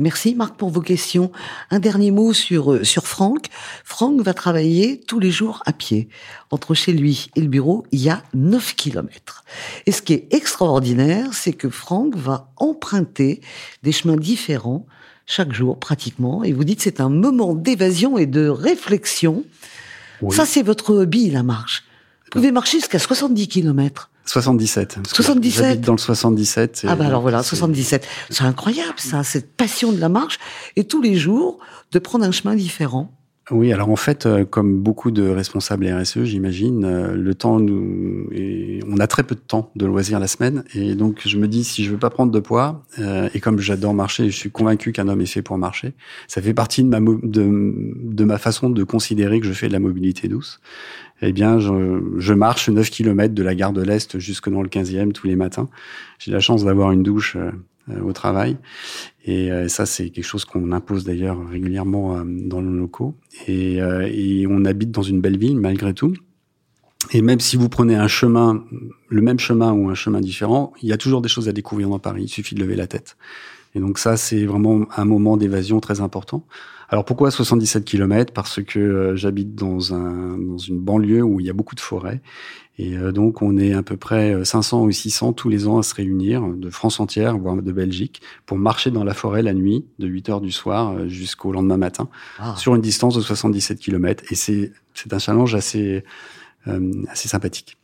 Merci 0.01 0.35
Marc 0.35 0.57
pour 0.57 0.71
vos 0.71 0.81
questions. 0.81 1.31
Un 1.71 1.79
dernier 1.79 2.11
mot 2.11 2.33
sur 2.33 2.73
euh, 2.73 2.85
sur 2.85 3.07
Franck. 3.07 3.49
Franck 3.85 4.23
va 4.23 4.33
travailler 4.33 4.99
tous 4.99 5.21
les 5.21 5.31
jours 5.31 5.63
à 5.67 5.75
pied. 5.75 6.09
Entre 6.51 6.73
chez 6.73 6.95
lui 6.95 7.29
et 7.37 7.43
le 7.43 7.49
bureau, 7.49 7.85
il 7.93 8.01
y 8.01 8.09
a 8.09 8.23
9 8.33 8.77
kilomètres. 8.77 9.45
Et 9.85 9.93
ce 9.93 10.01
qui 10.01 10.15
est 10.15 10.33
extraordinaire, 10.33 11.35
c'est 11.35 11.53
que 11.53 11.69
Franck 11.69 12.17
va 12.17 12.51
emprunter 12.57 13.43
des 13.83 13.93
chemins 13.93 14.17
différents 14.17 14.87
chaque 15.27 15.53
jour 15.53 15.79
pratiquement, 15.79 16.43
et 16.43 16.53
vous 16.53 16.65
dites 16.65 16.81
c'est 16.81 17.01
un 17.01 17.11
moment 17.11 17.55
d'évasion 17.55 18.17
et 18.17 18.27
de 18.27 18.49
réflexion. 18.49 19.45
Ça, 20.31 20.45
c'est 20.45 20.63
votre 20.63 20.95
hobby, 20.95 21.31
la 21.31 21.43
marche. 21.43 21.85
Vous 22.25 22.31
pouvez 22.31 22.53
marcher 22.53 22.79
jusqu'à 22.79 22.99
70 22.99 23.49
km. 23.49 24.11
77. 24.25 24.99
77. 25.07 25.81
dans 25.81 25.93
le 25.93 25.99
77. 25.99 26.87
Ah 26.87 26.95
bah 26.95 27.07
alors 27.07 27.23
voilà, 27.23 27.43
77. 27.43 28.07
C'est 28.31 28.45
incroyable 28.45 28.95
ça, 28.99 29.25
cette 29.25 29.57
passion 29.57 29.93
de 29.93 30.01
la 30.01 30.09
marche 30.09 30.39
et 30.77 30.85
tous 30.85 31.03
les 31.03 31.17
jours 31.17 31.59
de 31.93 31.99
prendre 31.99 32.25
un 32.25 32.31
chemin 32.31 32.55
différent. 32.55 33.13
Oui, 33.51 33.73
alors 33.73 33.91
en 33.91 33.97
fait, 33.97 34.27
euh, 34.27 34.45
comme 34.45 34.81
beaucoup 34.81 35.11
de 35.11 35.29
responsables 35.29 35.89
RSE, 35.93 36.23
j'imagine, 36.23 36.85
euh, 36.85 37.15
le 37.15 37.35
temps 37.35 37.59
nous, 37.59 38.29
on 38.87 38.99
a 38.99 39.07
très 39.09 39.25
peu 39.25 39.35
de 39.35 39.41
temps 39.41 39.73
de 39.75 39.87
loisirs 39.87 40.21
la 40.21 40.29
semaine, 40.29 40.63
et 40.75 40.95
donc 40.95 41.23
je 41.27 41.37
me 41.37 41.49
dis 41.49 41.65
si 41.65 41.85
je 41.85 41.91
veux 41.91 41.99
pas 41.99 42.11
prendre 42.11 42.31
de 42.31 42.39
poids, 42.39 42.85
euh, 43.01 43.29
et 43.35 43.41
comme 43.41 43.59
j'adore 43.59 43.93
marcher, 43.93 44.31
je 44.31 44.37
suis 44.37 44.51
convaincu 44.51 44.93
qu'un 44.93 45.09
homme 45.09 45.21
est 45.21 45.27
fait 45.27 45.43
pour 45.43 45.59
marcher. 45.59 45.95
Ça 46.29 46.41
fait 46.41 46.55
partie 46.55 46.85
de 46.85 46.89
ma 46.89 47.01
de, 47.01 47.93
de 47.97 48.25
ma 48.25 48.39
façon 48.39 48.71
de 48.71 48.85
considérer 48.85 49.41
que 49.41 49.47
je 49.47 49.53
fais 49.53 49.67
de 49.67 49.73
la 49.73 49.81
mobilité 49.81 50.29
douce. 50.29 50.61
Eh 51.23 51.33
bien, 51.33 51.59
je, 51.59 52.01
je 52.17 52.33
marche 52.33 52.69
9 52.69 52.89
km 52.91 53.35
de 53.35 53.43
la 53.43 53.55
gare 53.55 53.73
de 53.73 53.83
l'Est 53.83 54.19
jusque 54.19 54.49
dans 54.49 54.63
le 54.63 54.69
15e 54.69 55.13
tous 55.13 55.27
les 55.27 55.37
matins. 55.37 55.69
J'ai 56.19 56.33
la 56.33 56.41
chance 56.41 56.65
d'avoir 56.65 56.93
une 56.93 57.03
douche 57.03 57.37
euh, 57.91 58.01
au 58.03 58.13
travail. 58.13 58.57
Et 59.25 59.51
euh, 59.51 59.69
ça, 59.69 59.87
c'est 59.87 60.11
quelque 60.11 60.25
chose 60.25 60.45
qu'on 60.45 60.73
impose 60.73 61.05
d'ailleurs 61.05 61.39
régulièrement 61.49 62.17
euh, 62.17 62.25
dans 62.27 62.61
nos 62.63 62.77
locaux. 62.77 63.17
Et, 63.47 63.77
et, 63.77 64.47
on 64.49 64.65
habite 64.65 64.91
dans 64.91 65.03
une 65.03 65.21
belle 65.21 65.39
ville 65.39 65.59
malgré 65.59 65.95
tout. 65.95 66.15
Et 67.13 67.23
même 67.23 67.41
si 67.41 67.57
vous 67.57 67.69
prenez 67.69 67.97
un 67.97 68.09
chemin, 68.09 68.65
le 69.09 69.23
même 69.23 69.39
chemin 69.39 69.73
ou 69.73 69.89
un 69.89 69.95
chemin 69.95 70.21
différent, 70.21 70.73
il 70.83 70.89
y 70.89 70.93
a 70.93 70.99
toujours 70.99 71.23
des 71.23 71.29
choses 71.29 71.49
à 71.49 71.53
découvrir 71.53 71.89
dans 71.89 71.99
Paris. 71.99 72.25
Il 72.25 72.29
suffit 72.29 72.55
de 72.55 72.61
lever 72.61 72.77
la 72.77 72.87
tête. 72.87 73.17
Et 73.75 73.81
donc 73.81 73.99
ça, 73.99 74.17
c'est 74.17 74.45
vraiment 74.45 74.87
un 74.97 75.05
moment 75.05 75.37
d'évasion 75.37 75.81
très 75.81 76.01
important. 76.01 76.45
Alors 76.91 77.05
pourquoi 77.05 77.31
77 77.31 77.85
km 77.85 78.33
Parce 78.33 78.63
que 78.63 78.79
euh, 78.79 79.17
j'habite 79.17 79.55
dans, 79.55 79.95
un, 79.95 80.37
dans 80.37 80.59
une 80.59 80.79
banlieue 80.79 81.23
où 81.23 81.41
il 81.41 81.47
y 81.47 81.51
a 81.51 81.53
beaucoup 81.53 81.77
de 81.77 81.81
forêts. 81.81 82.21
Et 82.79 82.97
euh, 82.97 83.13
donc 83.13 83.43
on 83.43 83.59
est 83.59 83.75
à 83.75 83.83
peu 83.83 83.97
près 83.97 84.45
500 84.45 84.85
ou 84.85 84.91
600 84.91 85.35
tous 85.35 85.49
les 85.49 85.69
ans 85.69 85.79
à 85.79 85.83
se 85.83 85.95
réunir 85.95 86.43
de 86.49 86.71
France 86.71 86.99
entière, 86.99 87.37
voire 87.39 87.57
de 87.57 87.73
Belgique, 87.73 88.23
pour 88.47 88.59
marcher 88.59 88.91
dans 88.91 89.05
la 89.05 89.15
forêt 89.15 89.43
la 89.43 89.53
nuit, 89.55 89.85
de 89.99 90.09
8 90.09 90.29
heures 90.31 90.41
du 90.41 90.51
soir 90.51 90.93
euh, 90.93 91.07
jusqu'au 91.07 91.53
lendemain 91.53 91.77
matin, 91.77 92.09
ah. 92.39 92.55
sur 92.57 92.75
une 92.75 92.81
distance 92.81 93.15
de 93.15 93.21
77 93.21 93.79
km. 93.79 94.25
Et 94.31 94.35
c'est 94.35 94.73
un 95.13 95.19
challenge 95.19 95.55
assez 95.55 95.97
euh, 95.97 96.01
assez 97.09 97.29
sympathique. 97.29 97.77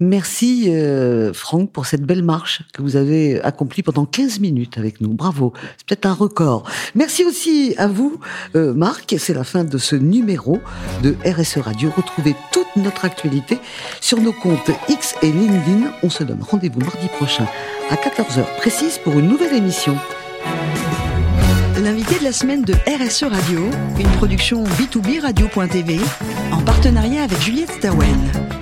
Merci 0.00 0.66
euh, 0.68 1.32
Franck 1.32 1.72
pour 1.72 1.86
cette 1.86 2.02
belle 2.02 2.22
marche 2.22 2.62
que 2.72 2.82
vous 2.82 2.94
avez 2.94 3.40
accomplie 3.40 3.82
pendant 3.82 4.06
15 4.06 4.38
minutes 4.38 4.78
avec 4.78 5.00
nous. 5.00 5.12
Bravo, 5.12 5.52
c'est 5.76 5.86
peut-être 5.86 6.06
un 6.06 6.14
record. 6.14 6.62
Merci 6.94 7.24
aussi 7.24 7.74
à 7.78 7.88
vous 7.88 8.20
euh, 8.54 8.72
Marc, 8.74 9.16
c'est 9.18 9.34
la 9.34 9.42
fin 9.42 9.64
de 9.64 9.76
ce 9.76 9.96
numéro 9.96 10.60
de 11.02 11.16
RSE 11.26 11.58
Radio. 11.58 11.90
Retrouvez 11.96 12.36
toute 12.52 12.68
notre 12.76 13.04
actualité 13.04 13.58
sur 14.00 14.20
nos 14.20 14.32
comptes 14.32 14.70
X 14.88 15.16
et 15.22 15.32
LinkedIn. 15.32 15.92
On 16.04 16.10
se 16.10 16.22
donne 16.22 16.42
rendez-vous 16.42 16.80
mardi 16.80 17.08
prochain 17.08 17.46
à 17.90 17.96
14h 17.96 18.44
précise 18.58 18.98
pour 18.98 19.18
une 19.18 19.26
nouvelle 19.26 19.54
émission. 19.54 19.96
L'invité 21.88 22.18
de 22.18 22.24
la 22.24 22.32
semaine 22.32 22.60
de 22.60 22.74
RSE 22.86 23.22
Radio, 23.22 23.60
une 23.98 24.10
production 24.18 24.62
B2B 24.62 25.22
Radio.tv 25.22 25.98
en 26.52 26.60
partenariat 26.60 27.22
avec 27.22 27.40
Juliette 27.40 27.70
Stawen. 27.70 28.57